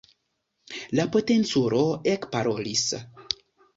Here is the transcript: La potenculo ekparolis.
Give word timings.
La 0.99 1.05
potenculo 1.15 1.81
ekparolis. 2.15 2.87